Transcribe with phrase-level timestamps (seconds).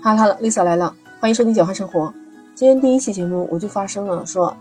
[0.00, 2.14] 哈喽哈喽，Lisa 来了，欢迎收听简化生活。
[2.54, 4.56] 今天第一期节目我就发生了，说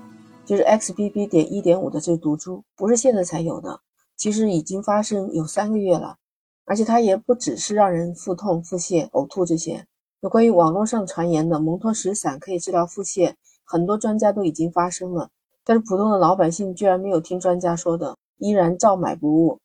[0.46, 1.28] 就是 XBB.
[1.30, 3.80] 点一点五的这个毒株不是现在才有的，
[4.16, 6.18] 其实已经发生有三个月了，
[6.66, 9.86] 而且它也不只是让人腹痛、腹泻、呕吐这些。
[10.22, 13.34] 有关于网络上传言的蒙脱石散可以治疗腹泻，
[13.64, 15.30] 很多专家都已经发生了，
[15.64, 19.60] 但是普通的老百姓居然没有听专家说的，依然照买不误，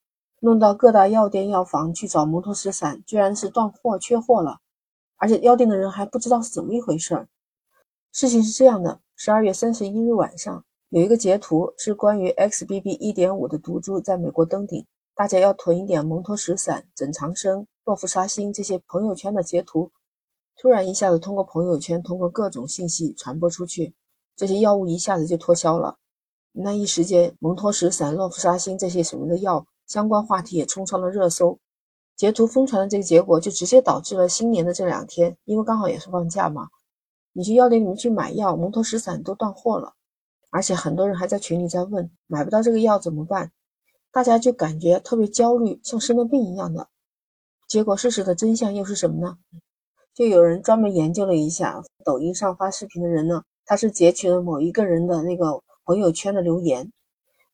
[0.45, 4.59] 弄到各大药店、药房去找蒙脱石散，居然是断货、缺货了。
[5.17, 7.29] 而且药店的人还不知道是怎么一回事儿。
[8.11, 12.99] 事情是这样的：十二月三十一日晚上，有一个截图是关于 XBB.
[12.99, 14.85] 一点五的毒株在美国登顶，
[15.15, 19.93] 大家要囤一点蒙脱石散、整长生、洛夫沙星这些朋友圈的截图。
[20.57, 23.95] 突然一下子通过朋友圈，通过各种信息传播出去，
[24.35, 25.99] 这些药物一下子就脱销了。
[26.51, 31.59] 那一时间，蒙脱石散、洛夫沙星这些什么的药相关话题也冲上了热搜。
[32.17, 36.69] 截图疯传的这个结果，就直接导致了新年的这两天，因为刚好也是放假嘛，
[37.33, 39.95] 你去药店里面去买药，蒙脱石散都断货了，
[40.51, 43.51] 而且很多人还在群里在问，买不到这个药怎么办？
[44.13, 46.89] 大家就感觉特别焦虑，像生了病一样的。
[47.67, 49.39] 结果事实的真相又是什么呢？
[50.15, 56.93] 就有人专门研究了一下，抖音上发视频的人呢，他是截取了某一个人的那个朋友圈的留言。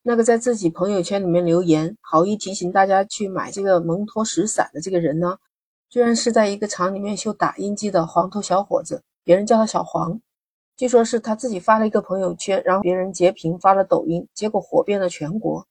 [0.09, 5.37] 那个在自己朋友圈里面留言，好意提醒大家去买这个蒙脱石散的这个人呢，
[5.87, 10.19] 居然是在一个厂里面修打印机的黄头小伙子，别人叫他小黄。
[10.75, 15.67] 据说是他自己发了一个朋友圈，然后别人截屏发了抖音，结果火遍了全国。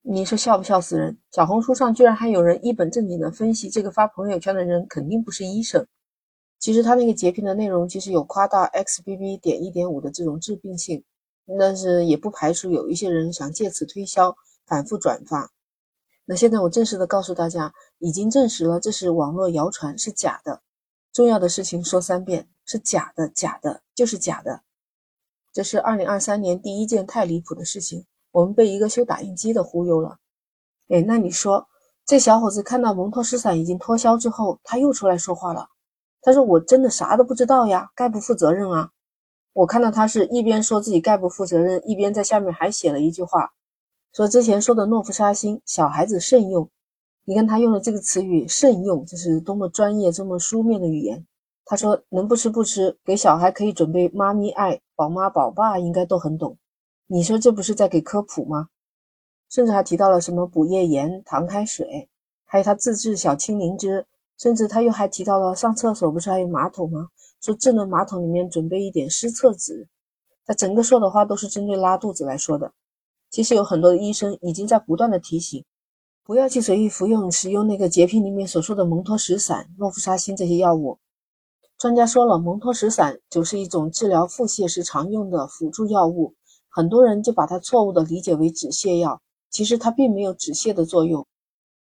[0.00, 1.18] 你说笑不笑死人？
[1.30, 5.86] 小红书上居然还有人一本正经的分析，这个发朋友圈的人肯定不是医生。
[6.58, 9.38] 其实他那个截屏的内容，其实有夸大 XBB.
[9.40, 11.04] 点一点五的这种致病性。
[11.58, 15.50] 但是也不排除有一些人想借此推销，反复转发。
[16.24, 20.62] 那现在我正式的告诉大家，已经证实了这是网络谣传，是假的。
[21.12, 24.62] 重要的事情说三遍，是假的，假的，就是假的。
[25.52, 30.16] 这是二零二三年第一件太离谱的事情，我们被一个修打印机的忽悠了。
[30.88, 31.68] 哎，那你说，
[32.06, 35.68] 这小伙子看到蒙脱石散已经脱销之后，他又出来说话了。
[36.22, 38.90] 他说：“我真的啥都不知道呀，概不负责任啊。”
[39.54, 43.52] 我看到他是一边说自己概不负责任，一边在下面还写了一句话，
[44.12, 46.68] 说之前说的诺夫沙星，小孩子慎用。
[47.24, 51.24] 你看他用的这个词语“慎用”，这是多么专业、这么书面的语言。
[51.64, 56.58] 他说能不吃不吃，给小孩可以准备妈咪爱，宝妈宝爸应该都很懂。
[57.06, 58.68] 你说这不是在给科普吗？
[59.48, 62.08] 甚至还提到了什么补液盐、糖开水，
[62.44, 64.04] 还有他自制小青柠汁，
[64.36, 67.08] 甚至他又还提到了上厕所不是还有马桶吗？
[67.44, 69.86] 说智能马桶里面准备一点湿厕纸，
[70.46, 72.72] 他整个说的话都是针对拉肚子来说的。
[73.28, 75.62] 其实有很多的医生已经在不断的提醒，
[76.24, 80.98] 不要去随意服用、使用那个洁癖里面所说的蒙脱石散、诺夫沙星这些药物。
[81.76, 86.32] 专家说了，蒙脱石散就是一种治疗腹泻时常用的辅助药物，
[86.70, 91.26] 很多人就把它错误的理解为止泻药，其实它并没有止泻的作用。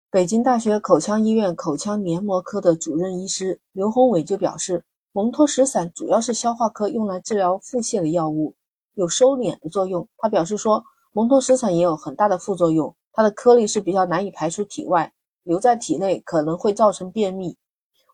[0.10, 4.86] 北京大学口腔医院口腔黏膜科的主任医师刘宏伟就表示。
[5.14, 8.56] 蒙脱石散主要是消化科用来治疗腹泻的药物，
[8.94, 10.08] 有收敛的作用。
[10.18, 15.12] 他表示说，蒙脱石散也有很大的副作用，它的颗粒是比较难以排出体外，
[15.44, 17.58] 留在体内可能会造成便秘。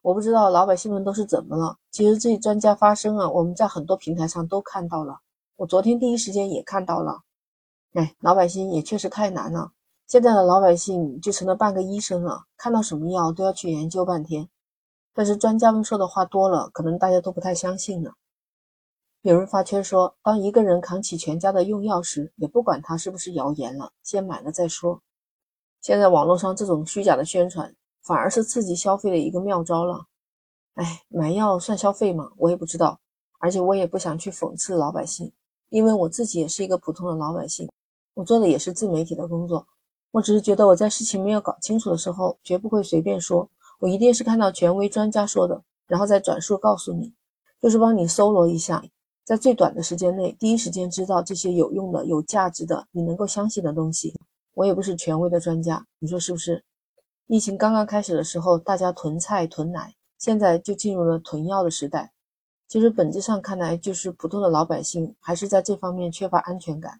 [0.01, 1.75] 我不知道老百姓们都是怎么了。
[1.91, 5.19] 其实这些专家发声啊，我们在很多平台上都看到了，
[5.55, 7.19] 我昨天第一时间也看到了。
[7.93, 9.71] 哎，老百姓也确实太难了，
[10.07, 14.49] 现在的老百姓就成了半个医生了，看到什么药都要去研究半天。
[15.17, 18.13] 但是专家们说的话多了，可能大家都不太相信了。
[19.23, 25.01] 有人发圈说，当一个人扛起全家的用药时，也不管他是不是谣言了，先买了再说。
[25.81, 30.05] 现在网络上这种虚假的宣传，反而是刺激消费的一个妙招了。
[30.75, 32.29] 哎，买药算消费吗？
[32.37, 32.99] 我也不知道。
[33.39, 35.33] 而且我也不想去讽刺老百姓，
[35.69, 37.67] 因为我自己也是一个普通的老百姓，
[38.13, 39.67] 我做的也是自媒体的工作。
[40.11, 43.49] 我只是觉得我在事情没有搞清楚的时候，绝不会随便说。
[43.79, 47.13] 我一定是看到权威专家说的，然后再转述告诉你，
[47.61, 48.83] 就是帮你搜罗一下，
[49.23, 54.13] 在最短的时间内，第一时间知道这些有用的、有价值的、你能够相信的东西。
[54.55, 56.63] 我也不是权威的专家，你说是不是？
[57.27, 62.13] 疫情刚刚开始的时候，大家囤菜囤奶，现在就进入了囤药的时代。
[62.67, 66.99] 其实本质上看来，就是普通的老百姓还是在这方面缺乏安全感。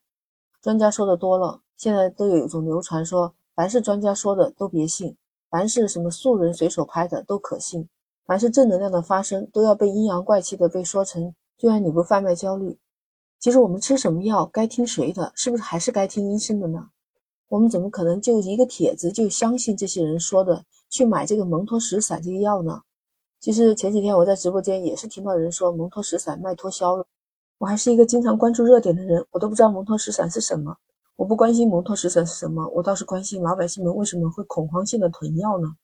[0.61, 5.17] 专家说的多了，现在都有一种流传说，凡是专家说的都别信。
[5.49, 7.87] 凡是什么素人随手拍的都可信，
[8.25, 12.77] 凡是正能量的发生都要被阴阳怪气的被说成，就让你不贩卖焦虑。
[13.39, 16.89] 其实我们吃什么药该听谁的，是不是还是该听医生的呢？
[17.49, 22.81] 我们怎么可能就一个帖子就相信这些人说的去买这个蒙脱石散这个药呢？
[23.39, 27.05] 其实前几天我在直播间也是听到人说蒙脱石散卖脱销了。
[27.59, 30.75] 我还是一个经常关注热点的人，我都不知道蒙脱石散是什么。
[31.17, 35.75] 我不关心蒙脱石散是什么，我倒是关心老百姓们为什么会恐慌性的囤药呢？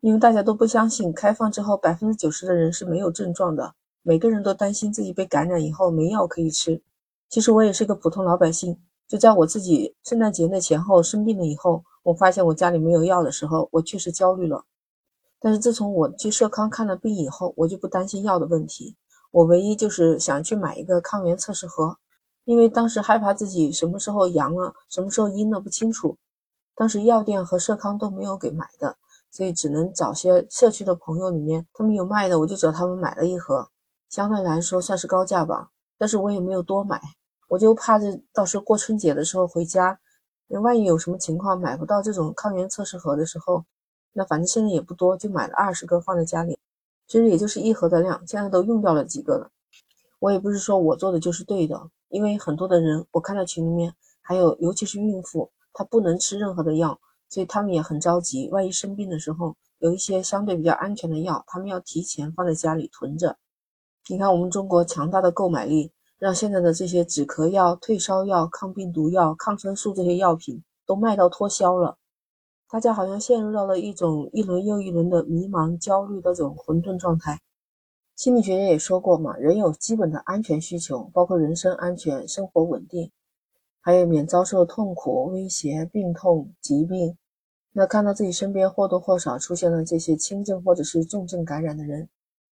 [0.00, 6.80] 因为大家都不相信开放之后百分之九十的人是没有症状的，每个人都担心自己被感染以后没药可以吃。
[7.28, 14.64] 其实我也是个普通老百姓，就在我自己圣诞节那前后生病了以后，我发现我家里没有药的时候，我确实焦虑了。
[15.38, 18.96] 但是自从我去社康看了病以后，我就不担心药的问题。
[19.32, 21.98] 我唯一就是想去买一个抗原测试盒，
[22.46, 26.16] 因为当时害怕自己什么时候阳了，什么时候阴了不清楚。
[26.76, 28.96] 当时药店和社康都没有给买的，
[29.32, 33.68] 所以只能找些社区的朋友里面，他们有卖的，我就找他们买了一盒。
[34.08, 37.00] 相对来说算是高价吧，但是我也没有多买，
[37.48, 39.98] 我就怕这到时候过春节的时候回家，
[40.62, 43.64] 万一有什么情况买不到这种抗原测试盒的时候，
[44.12, 46.56] 那反正现在也不多，就买了二十个放在家里。
[47.08, 49.50] 其实也就是一盒的量，现在都用掉了几个了。
[50.20, 56.98] 我也不是说我做的就是对的，因为很多的人，我看到群里面还有，尤其是孕妇，她不能吃任何的药，
[57.28, 58.48] 所以他们也很着急。
[58.50, 63.36] 万一生病的时候，有一些相对比较安全的药，他们要提前放在家里囤着。
[64.08, 71.98] 你看，我们中国强大的购买力，让现在的这些止咳药、退烧药、抗病毒药、抗生素这些药品都卖到脱销了。
[72.70, 77.40] 大家好像陷入到了一种一轮又一轮的迷茫、焦虑的这种混沌状态。
[78.16, 83.12] 心理学家也说过嘛，人有基本的安全需求，包括人身安全、生活稳定，
[83.82, 87.18] 还有免遭受痛苦、威胁、病痛、疾病。
[87.72, 92.08] 那看到自己身边或多或少出现了这些轻症或者是重症感染的人，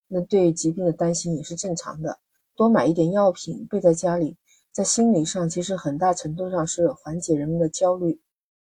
[0.07, 2.19] 那对疾病的担心也是正常的。
[2.55, 4.37] 多买一点药品备在家里，
[4.71, 8.21] 在心理上其实很大程度上是缓解人们的焦虑。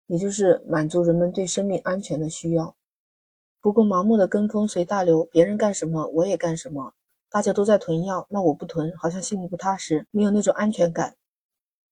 [0.06, 2.74] 也就是满足人们对生命安全的需要。
[3.62, 6.94] 不过盲目的跟风随大流，别人干什么我也干什么，
[7.30, 11.16] 大家都在囤药，那我不囤，好像心里不踏实，没有那种安全感。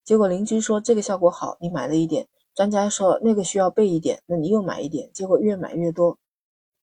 [0.02, 2.24] 结果邻居说这个效果好，你买了一点；
[2.54, 6.18] 专家说那个需要备一点，那你又买一点，结果越买越多。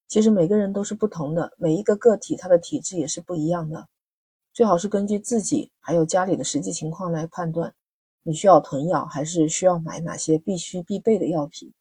[0.08, 3.88] 其实每个人都是不同的，每一个个体他的体质也是不一样的，
[4.54, 7.74] 最好是根据自己还有家里的实际情况来判断。
[8.22, 11.74] 你需要囤药，还是需要买哪些必须必备的药品？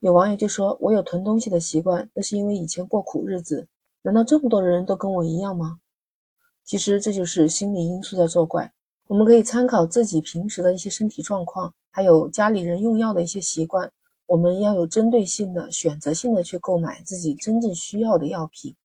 [0.00, 3.66] 有网友就说：“我有囤东西的习惯，那是因为以前过苦日子。
[4.02, 5.80] 难道这么多人都跟我一样吗？”
[6.64, 8.72] 其实这就是心理因素在作怪。
[9.08, 13.90] 我们可以参考自己平时的一些身体状况，还有家里人用药的一些习惯，
[14.26, 18.76] 我们要有针对性的、选择性的去购买自己真正需要的药品。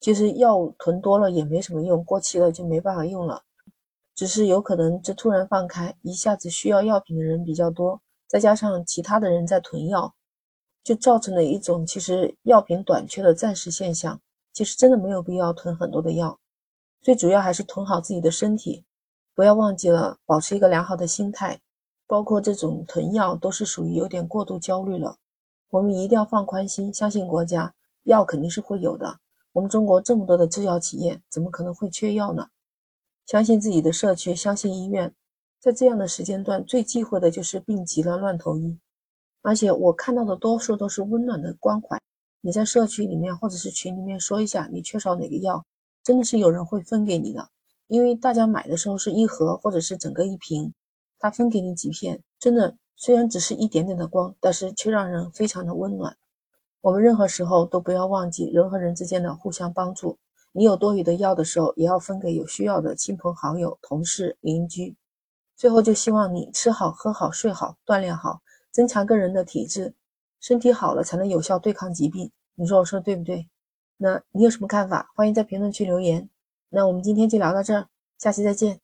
[0.00, 3.42] 其实药物囤多了也没什么用，过期了就没办法用了。
[4.14, 10.14] 只是有可能，这突然放开，一下子需要药品的人比较多，再加上其他的人在囤药，
[10.84, 14.20] 就造成了一种其实药品短缺的暂时现象。
[14.52, 16.38] 其实真的没有必要囤很多的药，
[17.02, 18.84] 最主要还是囤好自己的身体，
[19.34, 21.58] 不要忘记了保持一个良好的心态。
[22.06, 25.16] 包括这种囤药都是属于有点过度焦虑了。
[25.70, 29.18] 我们一定要放宽心，相信国家，药肯定是会有的。
[29.52, 32.48] 我们中国这么多的制药企业，怎么可能会缺药呢？
[33.24, 35.14] 相信自己的社区，相信医院，
[35.58, 38.78] 在这样的时间段，最忌讳的就是病急了乱投医。
[39.44, 42.00] 而且我看到的多数都是温暖的关怀。
[42.40, 45.62] 你在社区里面或者是群里面说一下你缺少哪个药，
[46.02, 47.46] 真的是有人会分给你的。
[47.86, 50.72] 因为大家买的时候是一盒或者是整个一瓶，
[51.18, 56.16] 他分给你几片，真的虽然只是一点点的光，但是却让人非常的温暖。
[56.80, 60.16] 我们任何时候都不要忘记人和人之间的互相帮助。
[60.52, 64.96] 你有多余的药的时候，也要分给有需要的亲朋好友、同事、邻居。
[65.56, 68.40] 最后，就希望你吃好、喝好、睡好、锻炼好，
[68.74, 69.94] 增强个人的体质。
[70.40, 72.28] 身体好了，才能有效对抗疾病。
[72.56, 73.48] 你说我说的对不对？
[73.96, 75.12] 那你有什么看法？
[75.14, 76.28] 欢迎在评论区留言。
[76.70, 77.86] 那我们今天就聊到这儿，
[78.18, 78.83] 下期再见。